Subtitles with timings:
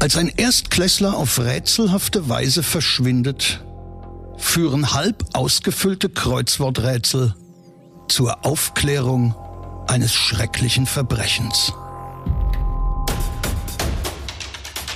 [0.00, 3.64] Als ein Erstklässler auf rätselhafte Weise verschwindet,
[4.36, 7.34] führen halb ausgefüllte Kreuzworträtsel
[8.08, 9.34] zur Aufklärung
[9.88, 11.72] eines schrecklichen Verbrechens.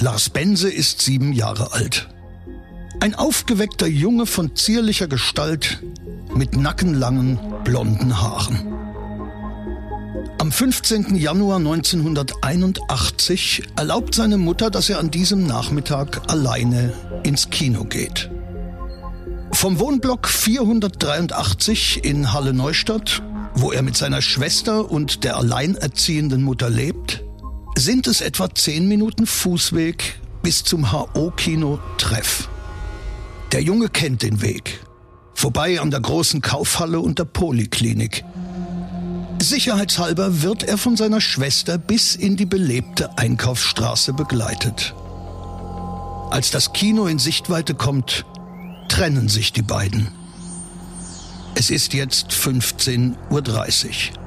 [0.00, 2.08] Lars Bense ist sieben Jahre alt.
[3.00, 5.82] Ein aufgeweckter Junge von zierlicher Gestalt
[6.34, 8.72] mit nackenlangen, blonden Haaren.
[10.38, 11.16] Am 15.
[11.16, 18.30] Januar 1981 erlaubt seine Mutter, dass er an diesem Nachmittag alleine ins Kino geht.
[19.52, 23.22] Vom Wohnblock 483 in Halle Neustadt,
[23.54, 27.22] wo er mit seiner Schwester und der alleinerziehenden Mutter lebt,
[27.76, 32.48] sind es etwa zehn Minuten Fußweg bis zum HO-Kino Treff.
[33.52, 34.80] Der Junge kennt den Weg.
[35.34, 38.24] Vorbei an der großen Kaufhalle und der Poliklinik.
[39.40, 44.94] Sicherheitshalber wird er von seiner Schwester bis in die belebte Einkaufsstraße begleitet.
[46.30, 48.24] Als das Kino in Sichtweite kommt,
[48.88, 50.08] trennen sich die beiden.
[51.54, 54.19] Es ist jetzt 15.30 Uhr.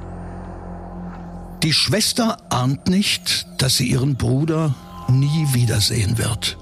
[1.64, 4.74] Die Schwester ahnt nicht, dass sie ihren Bruder
[5.08, 6.58] nie wiedersehen wird.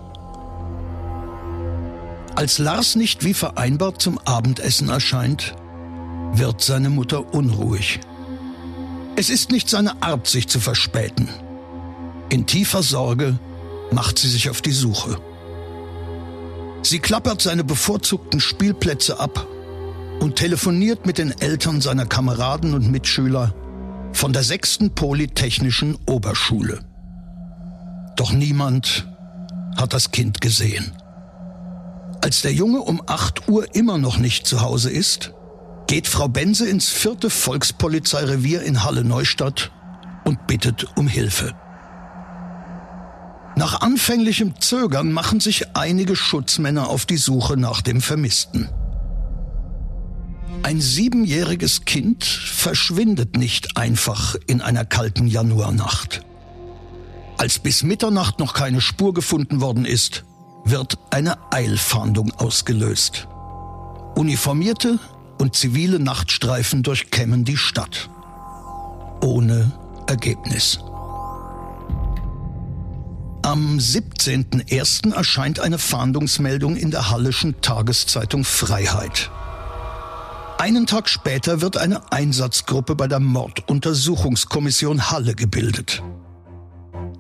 [2.37, 5.57] Als Lars nicht wie vereinbart zum Abendessen erscheint,
[6.35, 7.99] wird seine Mutter unruhig.
[9.17, 11.29] Es ist nicht seine Art, sich zu verspäten.
[12.29, 13.41] In tiefer Sorge
[13.91, 15.19] macht sie sich auf die Suche.
[16.83, 19.49] Sie klappert seine bevorzugten Spielplätze ab
[20.21, 23.53] und telefoniert mit den Eltern seiner Kameraden und Mitschüler
[24.13, 26.81] von der sechsten Polytechnischen Oberschule.
[28.17, 29.09] Doch niemand
[29.77, 30.93] hat das Kind gesehen.
[32.23, 35.33] Als der Junge um 8 Uhr immer noch nicht zu Hause ist,
[35.89, 39.73] geht Frau Bense ins vierte Volkspolizeirevier in Halle Neustadt
[40.25, 41.55] und bittet um Hilfe.
[43.57, 48.69] Nach anfänglichem Zögern machen sich einige Schutzmänner auf die Suche nach dem Vermissten.
[50.63, 56.25] Ein siebenjähriges Kind verschwindet nicht einfach in einer kalten Januarnacht.
[57.37, 60.25] Als bis Mitternacht noch keine Spur gefunden worden ist,
[60.65, 63.27] wird eine Eilfahndung ausgelöst.
[64.15, 65.01] Uniformierte
[65.39, 68.09] und zivile Nachtstreifen durchkämmen die Stadt.
[69.21, 69.73] Ohne
[70.07, 70.79] Ergebnis.
[73.43, 75.13] Am 17.01.
[75.13, 79.33] erscheint eine Fahndungsmeldung in der Hallischen Tageszeitung Freiheit.
[80.63, 86.05] Einen Tag später wird eine Einsatzgruppe bei der Morduntersuchungskommission Halle gebildet.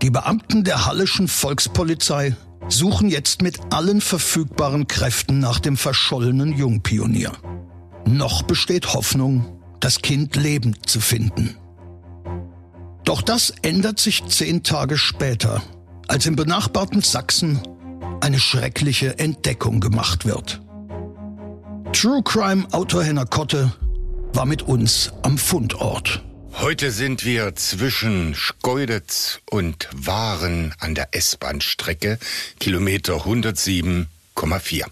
[0.00, 2.36] Die Beamten der Hallischen Volkspolizei
[2.69, 7.32] suchen jetzt mit allen verfügbaren Kräften nach dem verschollenen Jungpionier.
[8.06, 11.56] Noch besteht Hoffnung, das Kind lebend zu finden.
[13.04, 15.60] Doch das ändert sich zehn Tage später,
[16.06, 17.60] als im benachbarten Sachsen
[18.20, 20.62] eine schreckliche Entdeckung gemacht wird.
[21.92, 23.72] True Crime Autor Henner Kotte
[24.32, 26.22] war mit uns am Fundort.
[26.54, 32.19] Heute sind wir zwischen Schkeuditz und Waren an der S-Bahn-Strecke,
[32.58, 34.86] Kilometer 107,4.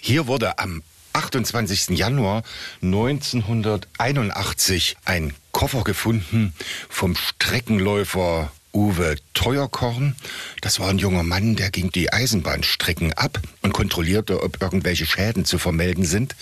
[0.00, 0.82] Hier wurde am
[1.14, 1.98] 28.
[1.98, 2.44] Januar
[2.80, 6.54] 1981 ein Koffer gefunden
[6.88, 10.16] vom Streckenläufer Uwe Teuerkorn.
[10.60, 15.44] Das war ein junger Mann, der ging die Eisenbahnstrecken ab und kontrollierte, ob irgendwelche Schäden
[15.44, 16.34] zu vermelden sind.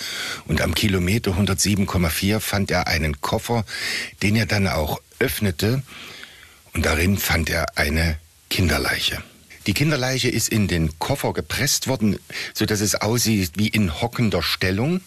[0.46, 3.64] Und am Kilometer 107,4 fand er einen Koffer,
[4.22, 5.82] den er dann auch öffnete.
[6.72, 8.16] Und darin fand er eine
[8.48, 9.22] Kinderleiche.
[9.66, 12.18] Die Kinderleiche ist in den Koffer gepresst worden,
[12.54, 15.02] so dass es aussieht wie in hockender Stellung.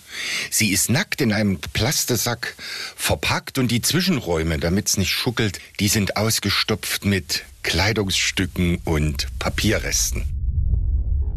[0.51, 2.55] Sie ist nackt in einem Plastesack
[2.95, 10.25] verpackt und die Zwischenräume, damit es nicht schuckelt, die sind ausgestopft mit Kleidungsstücken und Papierresten.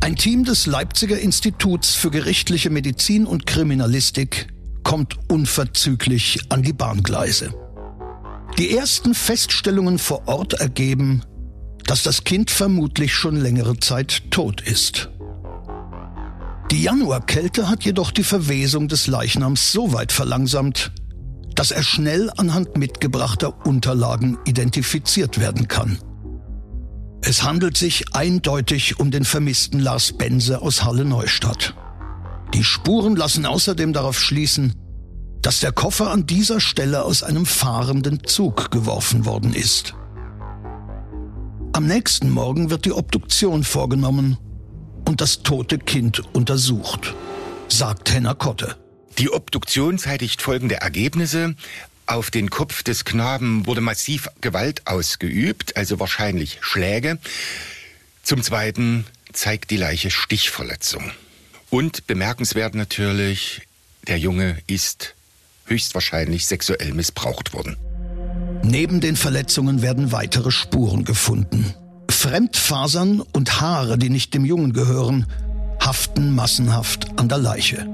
[0.01, 4.49] Ein Team des Leipziger Instituts für gerichtliche Medizin und Kriminalistik
[4.85, 7.53] kommt unverzüglich an die Bahngleise.
[8.59, 11.25] Die ersten Feststellungen vor Ort ergeben,
[11.87, 15.11] dass das Kind vermutlich schon längere Zeit tot ist.
[16.71, 20.91] Die Januarkälte hat jedoch die Verwesung des Leichnams so weit verlangsamt,
[21.55, 25.99] dass er schnell anhand mitgebrachter Unterlagen identifiziert werden kann.
[27.23, 31.75] Es handelt sich eindeutig um den vermissten Lars Bense aus Halle Neustadt.
[32.53, 34.75] Die Spuren lassen außerdem darauf schließen,
[35.41, 39.95] dass der Koffer an dieser Stelle aus einem fahrenden Zug geworfen worden ist.
[41.77, 44.39] Am nächsten Morgen wird die Obduktion vorgenommen
[45.07, 47.15] und das tote Kind untersucht,
[47.69, 48.79] sagt Henner Kotte.
[49.19, 51.55] Die Obduktion zeitigt folgende Ergebnisse.
[52.07, 57.19] Auf den Kopf des Knaben wurde massiv Gewalt ausgeübt, also wahrscheinlich Schläge.
[58.23, 61.13] Zum Zweiten zeigt die Leiche Stichverletzung.
[61.69, 63.61] Und bemerkenswert natürlich,
[64.07, 65.15] der Junge ist
[65.67, 67.77] höchstwahrscheinlich sexuell missbraucht worden.
[68.69, 71.73] Neben den Verletzungen werden weitere Spuren gefunden.
[72.11, 75.27] Fremdfasern und Haare, die nicht dem Jungen gehören,
[75.81, 77.87] haften massenhaft an der Leiche.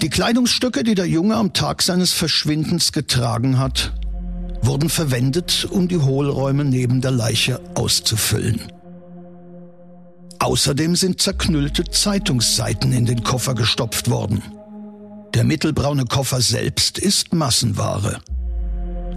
[0.00, 3.92] Die Kleidungsstücke, die der Junge am Tag seines Verschwindens getragen hat,
[4.62, 8.60] wurden verwendet, um die Hohlräume neben der Leiche auszufüllen.
[10.38, 14.40] Außerdem sind zerknüllte Zeitungsseiten in den Koffer gestopft worden.
[15.34, 18.20] Der mittelbraune Koffer selbst ist Massenware.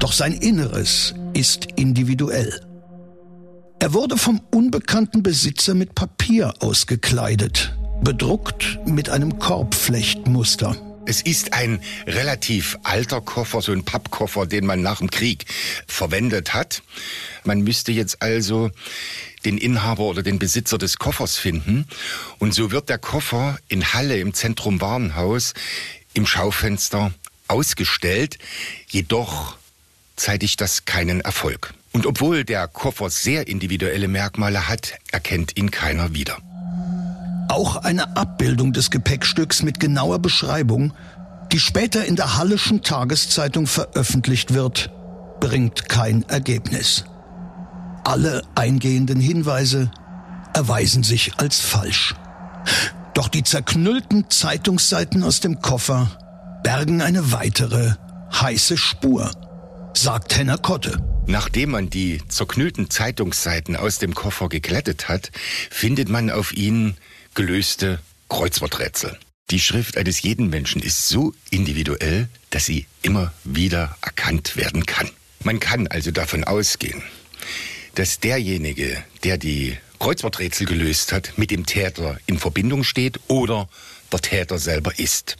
[0.05, 2.63] Doch sein Inneres ist individuell.
[3.79, 10.77] Er wurde vom unbekannten Besitzer mit Papier ausgekleidet, bedruckt mit einem Korbflechtmuster.
[11.07, 15.45] Es ist ein relativ alter Koffer, so ein Pappkoffer, den man nach dem Krieg
[15.87, 16.83] verwendet hat.
[17.43, 18.69] Man müsste jetzt also
[19.43, 21.87] den Inhaber oder den Besitzer des Koffers finden.
[22.37, 25.55] Und so wird der Koffer in Halle im Zentrum Warenhaus
[26.13, 27.11] im Schaufenster
[27.47, 28.37] ausgestellt.
[28.87, 29.57] Jedoch
[30.15, 31.73] zeitigt das keinen Erfolg.
[31.91, 36.37] Und obwohl der Koffer sehr individuelle Merkmale hat, erkennt ihn keiner wieder.
[37.47, 40.93] Auch eine Abbildung des Gepäckstücks mit genauer Beschreibung,
[41.51, 44.91] die später in der Hallischen Tageszeitung veröffentlicht wird,
[45.39, 47.05] bringt kein Ergebnis.
[48.03, 49.91] Alle eingehenden Hinweise
[50.53, 52.15] erweisen sich als falsch.
[53.13, 56.09] Doch die zerknüllten Zeitungsseiten aus dem Koffer
[56.63, 57.93] bergen eine weitere
[58.33, 59.31] heiße Spur,
[59.97, 61.01] sagt Henner Kotte.
[61.27, 65.31] Nachdem man die zerknüllten Zeitungsseiten aus dem Koffer geglättet hat,
[65.71, 66.97] findet man auf ihnen
[67.33, 67.99] gelöste
[68.29, 69.17] Kreuzworträtsel.
[69.51, 75.09] Die Schrift eines jeden Menschen ist so individuell, dass sie immer wieder erkannt werden kann.
[75.43, 77.01] Man kann also davon ausgehen,
[77.95, 83.69] dass derjenige, der die Kreuzworträtsel gelöst hat, mit dem Täter in Verbindung steht oder
[84.11, 85.37] der Täter selber ist.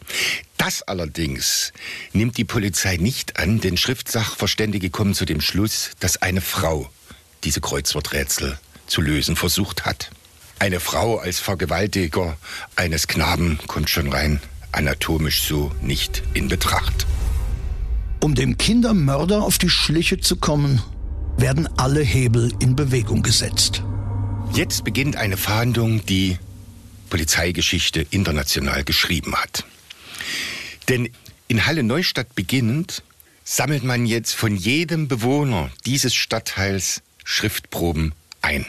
[0.57, 1.73] Das allerdings
[2.13, 6.89] nimmt die Polizei nicht an, denn Schriftsachverständige kommen zu dem Schluss, dass eine Frau
[7.44, 8.57] diese Kreuzworträtsel
[8.88, 10.12] zu lösen versucht hat.
[10.59, 12.38] Eine Frau als Vergewaltiger
[12.75, 14.39] eines Knaben kommt schon rein
[14.75, 17.07] anatomisch so nicht in Betracht.
[18.19, 20.81] Um dem Kindermörder auf die Schliche zu kommen,
[21.38, 23.83] werden alle Hebel in Bewegung gesetzt.
[24.53, 26.38] Jetzt beginnt eine Fahndung, die
[27.15, 29.63] Polizeigeschichte international geschrieben hat.
[30.89, 31.09] Denn
[31.47, 33.03] in Halle Neustadt beginnend
[33.45, 38.65] sammelt man jetzt von jedem Bewohner dieses Stadtteils Schriftproben ein.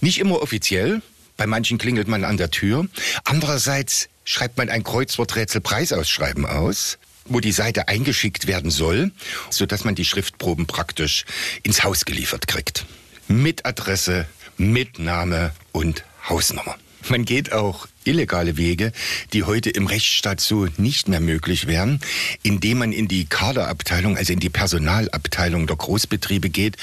[0.00, 1.02] Nicht immer offiziell,
[1.36, 2.86] bei manchen klingelt man an der Tür.
[3.24, 9.10] Andererseits schreibt man ein Kreuzworträtsel Preisausschreiben aus, wo die Seite eingeschickt werden soll,
[9.50, 11.24] sodass man die Schriftproben praktisch
[11.64, 12.86] ins Haus geliefert kriegt.
[13.26, 14.28] Mit Adresse,
[14.58, 16.76] mit Name und Hausnummer.
[17.08, 18.92] Man geht auch illegale Wege,
[19.32, 22.00] die heute im Rechtsstaat so nicht mehr möglich wären,
[22.42, 26.76] indem man in die Kaderabteilung, also in die Personalabteilung der Großbetriebe geht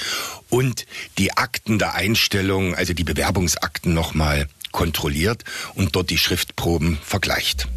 [0.48, 0.86] und
[1.18, 5.44] die Akten der Einstellung, also die Bewerbungsakten nochmal kontrolliert
[5.74, 7.68] und dort die Schriftproben vergleicht.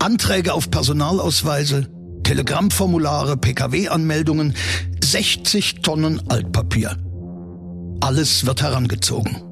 [0.00, 1.96] Anträge auf Personalausweise,
[2.28, 4.52] Telegrammformulare, Pkw-Anmeldungen,
[5.02, 6.98] 60 Tonnen Altpapier.
[8.00, 9.42] Alles wird herangezogen.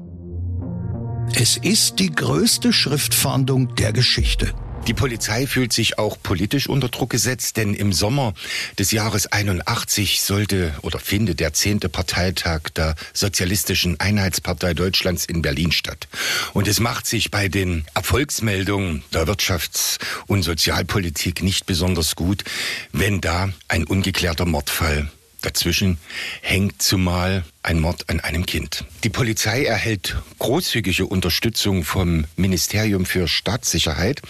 [1.33, 4.53] Es ist die größte Schriftfahndung der Geschichte.
[4.87, 8.33] Die Polizei fühlt sich auch politisch unter Druck gesetzt, denn im Sommer
[8.79, 15.73] des Jahres 81 sollte oder findet der zehnte Parteitag der Sozialistischen Einheitspartei Deutschlands in Berlin
[15.73, 16.07] statt.
[16.53, 22.45] Und es macht sich bei den Erfolgsmeldungen der Wirtschafts- und Sozialpolitik nicht besonders gut,
[22.93, 25.09] wenn da ein ungeklärter Mordfall
[25.41, 25.97] Dazwischen
[26.41, 28.85] hängt zumal ein Mord an einem Kind.
[29.03, 34.21] Die Polizei erhält großzügige Unterstützung vom Ministerium für Staatssicherheit,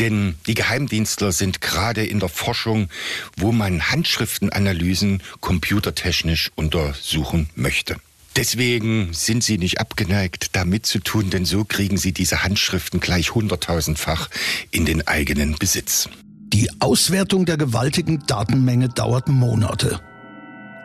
[0.00, 2.88] denn die Geheimdienstler sind gerade in der Forschung,
[3.36, 7.96] wo man Handschriftenanalysen computertechnisch untersuchen möchte.
[8.34, 14.30] Deswegen sind sie nicht abgeneigt, da mitzutun, denn so kriegen sie diese Handschriften gleich hunderttausendfach
[14.70, 16.08] in den eigenen Besitz.
[16.52, 20.00] Die Auswertung der gewaltigen Datenmenge dauert Monate.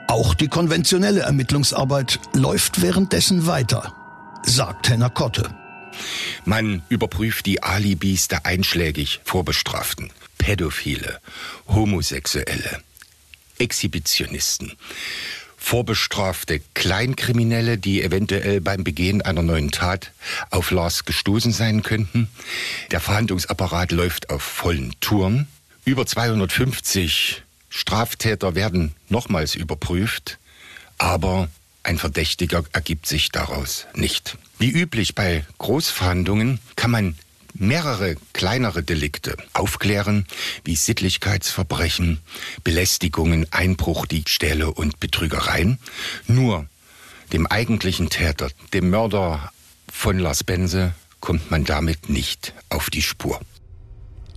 [0.07, 3.93] Auch die konventionelle Ermittlungsarbeit läuft währenddessen weiter,
[4.43, 5.53] sagt Henner Kotte.
[6.45, 11.19] Man überprüft die Alibis der einschlägig Vorbestraften, Pädophile,
[11.67, 12.81] Homosexuelle,
[13.59, 14.73] Exhibitionisten,
[15.57, 20.13] vorbestrafte Kleinkriminelle, die eventuell beim Begehen einer neuen Tat
[20.51, 22.29] auf Lars gestoßen sein könnten.
[22.91, 25.47] Der Verhandlungsapparat läuft auf vollen Touren.
[25.83, 30.37] Über 250 Straftäter werden nochmals überprüft,
[30.97, 31.49] aber
[31.83, 34.37] ein Verdächtiger ergibt sich daraus nicht.
[34.59, 37.17] Wie üblich bei Großverhandlungen kann man
[37.53, 40.25] mehrere kleinere Delikte aufklären,
[40.63, 42.19] wie Sittlichkeitsverbrechen,
[42.63, 45.79] Belästigungen, Einbruch, Diebstähle und Betrügereien.
[46.27, 46.67] Nur
[47.33, 49.51] dem eigentlichen Täter, dem Mörder
[49.91, 53.41] von Lars Bense, kommt man damit nicht auf die Spur.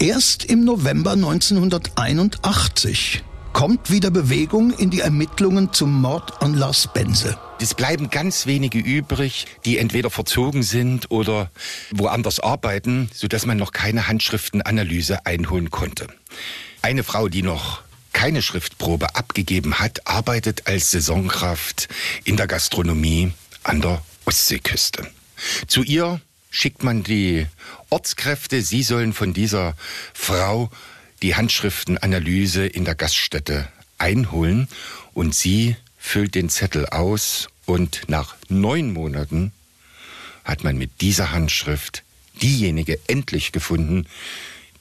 [0.02, 7.38] Erst im November 1981 kommt wieder Bewegung in die Ermittlungen zum Mord an Lars Bense.
[7.61, 11.50] Es bleiben ganz wenige übrig, die entweder verzogen sind oder
[11.90, 16.07] woanders arbeiten, sodass man noch keine Handschriftenanalyse einholen konnte.
[16.80, 17.83] Eine Frau, die noch
[18.14, 21.88] keine Schriftprobe abgegeben hat, arbeitet als Saisonkraft
[22.25, 23.33] in der Gastronomie
[23.64, 25.07] an der Ostseeküste.
[25.66, 27.47] Zu ihr schickt man die
[27.88, 29.76] Ortskräfte, sie sollen von dieser
[30.12, 30.71] Frau
[31.23, 34.69] die Handschriftenanalyse in der Gaststätte einholen
[35.14, 39.52] und sie füllt den Zettel aus und nach neun Monaten
[40.45, 42.02] hat man mit dieser Handschrift
[42.42, 44.07] diejenige endlich gefunden,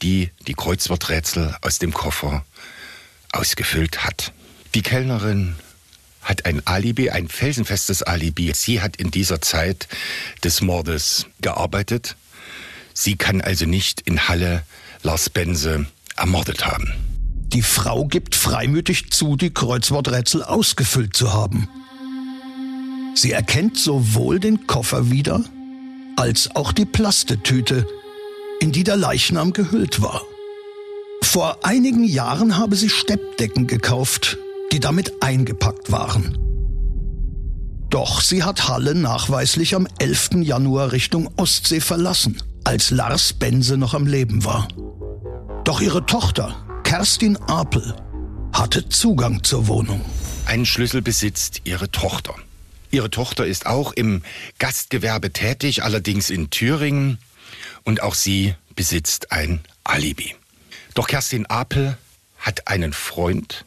[0.01, 2.45] die die Kreuzworträtsel aus dem Koffer
[3.31, 4.31] ausgefüllt hat.
[4.73, 5.55] Die Kellnerin
[6.21, 8.51] hat ein Alibi, ein felsenfestes Alibi.
[8.53, 9.87] Sie hat in dieser Zeit
[10.43, 12.15] des Mordes gearbeitet.
[12.93, 14.63] Sie kann also nicht in Halle
[15.03, 15.85] Lars Bense
[16.15, 16.93] ermordet haben.
[17.53, 21.67] Die Frau gibt freimütig zu, die Kreuzworträtsel ausgefüllt zu haben.
[23.15, 25.43] Sie erkennt sowohl den Koffer wieder,
[26.15, 27.87] als auch die Plastetüte,
[28.59, 30.21] in die der Leichnam gehüllt war.
[31.21, 34.37] Vor einigen Jahren habe sie Steppdecken gekauft,
[34.71, 36.37] die damit eingepackt waren.
[37.89, 40.41] Doch sie hat Halle nachweislich am 11.
[40.41, 44.67] Januar Richtung Ostsee verlassen, als Lars Bense noch am Leben war.
[45.63, 47.95] Doch ihre Tochter, Kerstin Apel,
[48.53, 50.05] hatte Zugang zur Wohnung.
[50.45, 52.35] Einen Schlüssel besitzt ihre Tochter.
[52.91, 54.23] Ihre Tochter ist auch im
[54.57, 57.19] Gastgewerbe tätig, allerdings in Thüringen.
[57.83, 60.35] Und auch sie besitzt ein Alibi.
[60.93, 61.97] Doch Kerstin Apel
[62.39, 63.65] hat einen Freund,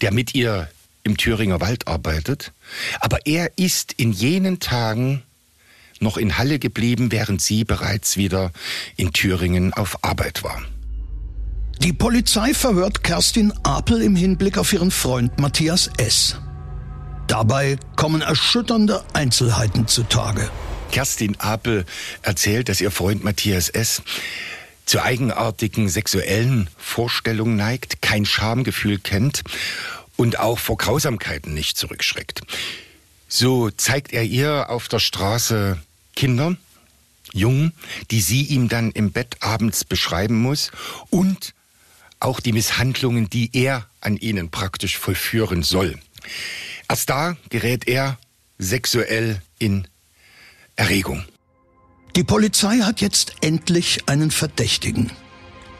[0.00, 0.68] der mit ihr
[1.02, 2.52] im Thüringer Wald arbeitet.
[3.00, 5.22] Aber er ist in jenen Tagen
[6.00, 8.52] noch in Halle geblieben, während sie bereits wieder
[8.96, 10.62] in Thüringen auf Arbeit war.
[11.80, 16.36] Die Polizei verhört Kerstin Apel im Hinblick auf ihren Freund Matthias S.
[17.26, 20.48] Dabei kommen erschütternde Einzelheiten zutage.
[20.92, 21.84] Kerstin Apel
[22.22, 24.02] erzählt, dass ihr Freund Matthias S.
[24.86, 29.42] zu eigenartigen sexuellen Vorstellungen neigt, kein Schamgefühl kennt
[30.16, 32.42] und auch vor Grausamkeiten nicht zurückschreckt.
[33.28, 35.80] So zeigt er ihr auf der Straße
[36.14, 36.56] Kinder,
[37.32, 37.72] Jungen,
[38.10, 40.70] die sie ihm dann im Bett abends beschreiben muss
[41.10, 41.54] und
[42.20, 45.98] auch die Misshandlungen, die er an ihnen praktisch vollführen soll.
[46.88, 48.18] Erst da gerät er
[48.58, 49.88] sexuell in
[50.76, 51.24] Erregung.
[52.16, 55.10] Die Polizei hat jetzt endlich einen Verdächtigen.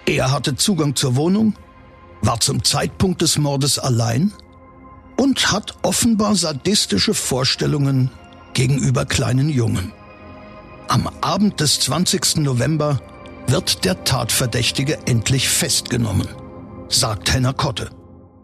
[0.05, 1.55] Er hatte Zugang zur Wohnung,
[2.23, 4.33] war zum Zeitpunkt des Mordes allein
[5.17, 8.11] und hat offenbar sadistische Vorstellungen
[8.53, 9.93] gegenüber kleinen Jungen.
[10.88, 12.38] Am Abend des 20.
[12.38, 13.00] November
[13.47, 16.29] wird der Tatverdächtige endlich festgenommen,
[16.88, 17.91] sagt Henner Kotte.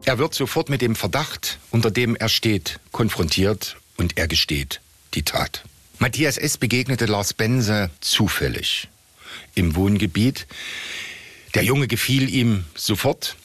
[0.05, 4.81] Er wird sofort mit dem Verdacht, unter dem er steht, konfrontiert und er gesteht
[5.15, 5.65] die Tat.
[6.03, 6.57] Matthias S.
[6.57, 8.89] begegnete Lars Bense zufällig.
[9.55, 10.47] im Wohngebiet.
[11.55, 13.37] Der Junge gefiel ihm sofort.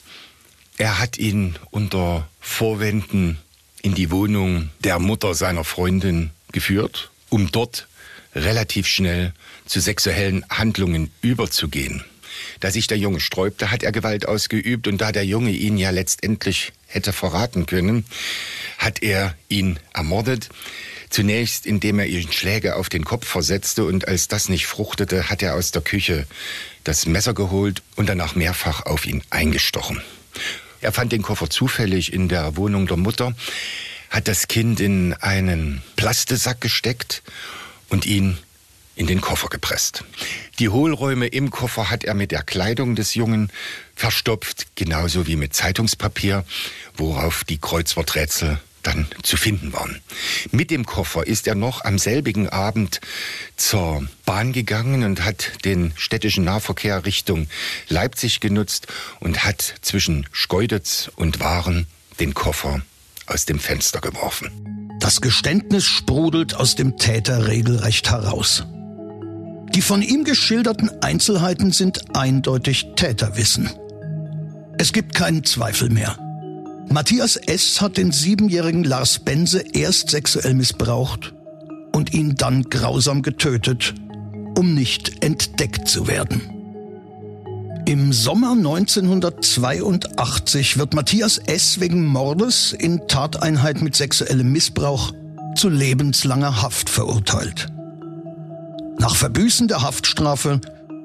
[0.78, 3.36] Er hat ihn unter Vorwänden
[3.82, 7.88] in die Wohnung der Mutter seiner Freundin geführt, um dort
[8.34, 9.34] relativ schnell
[9.66, 12.04] zu sexuellen Handlungen überzugehen.
[12.60, 15.90] Da sich der Junge sträubte, hat er Gewalt ausgeübt und da der Junge ihn ja
[15.90, 18.06] letztendlich hätte verraten können,
[18.78, 20.48] hat er ihn ermordet.
[21.10, 25.42] Zunächst, indem er ihn Schläge auf den Kopf versetzte und als das nicht fruchtete, hat
[25.42, 26.26] er aus der Küche
[26.84, 30.02] das Messer geholt und danach mehrfach auf ihn eingestochen.
[30.80, 33.34] Er fand den Koffer zufällig in der Wohnung der Mutter,
[34.10, 37.22] hat das Kind in einen Plastesack gesteckt
[37.88, 38.38] und ihn
[38.94, 40.04] in den Koffer gepresst.
[40.58, 43.50] Die Hohlräume im Koffer hat er mit der Kleidung des Jungen
[43.94, 46.44] verstopft, genauso wie mit Zeitungspapier,
[46.96, 50.00] worauf die Kreuzworträtsel dann zu finden waren.
[50.52, 53.00] Mit dem Koffer ist er noch am selbigen Abend
[53.56, 57.48] zur Bahn gegangen und hat den städtischen Nahverkehr Richtung
[57.88, 58.86] Leipzig genutzt
[59.20, 61.86] und hat zwischen Schkeuditz und Waren
[62.20, 62.80] den Koffer
[63.26, 64.50] aus dem Fenster geworfen.
[65.00, 68.64] Das Geständnis sprudelt aus dem Täter regelrecht heraus.
[69.74, 73.68] Die von ihm geschilderten Einzelheiten sind eindeutig Täterwissen.
[74.78, 76.18] Es gibt keinen Zweifel mehr.
[76.88, 77.80] Matthias S.
[77.80, 81.34] hat den siebenjährigen Lars Bense erst sexuell missbraucht
[81.92, 83.94] und ihn dann grausam getötet,
[84.56, 86.42] um nicht entdeckt zu werden.
[87.86, 91.80] Im Sommer 1982 wird Matthias S.
[91.80, 95.12] wegen Mordes in Tateinheit mit sexuellem Missbrauch
[95.56, 97.68] zu lebenslanger Haft verurteilt.
[98.98, 100.60] Nach Verbüßen der Haftstrafe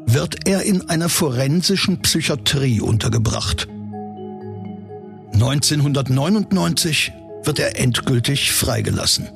[0.06, 3.68] wird er in einer forensischen Psychiatrie untergebracht.
[5.34, 9.30] 1999 wird er endgültig freigelassen.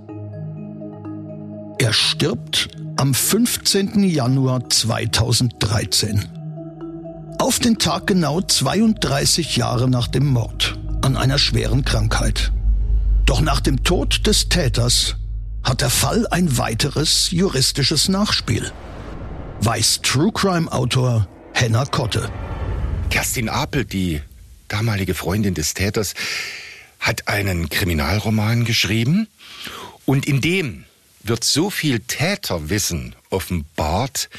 [1.79, 4.03] Er stirbt am 15.
[4.03, 6.25] Januar 2013.
[7.39, 12.51] Auf den Tag genau 32 Jahre nach dem Mord an einer schweren Krankheit.
[13.25, 15.15] Doch nach dem Tod des Täters
[15.63, 18.71] hat der Fall ein weiteres juristisches Nachspiel.
[19.61, 22.29] Weiß True Crime Autor Henna Kotte.
[23.09, 24.21] Kerstin Apel, die
[24.67, 26.13] damalige Freundin des Täters,
[26.99, 29.27] hat einen Kriminalroman geschrieben
[30.05, 30.85] und in dem
[31.23, 34.29] wird so viel Täterwissen offenbart,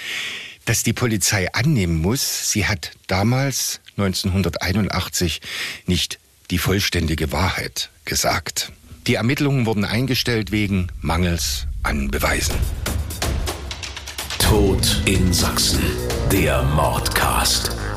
[0.64, 5.40] dass die Polizei annehmen muss, sie hat damals 1981
[5.86, 6.18] nicht
[6.50, 8.72] die vollständige Wahrheit gesagt.
[9.06, 12.56] Die Ermittlungen wurden eingestellt wegen Mangels an Beweisen.
[14.38, 15.82] Tod in Sachsen.
[16.30, 17.70] Der Mordcast.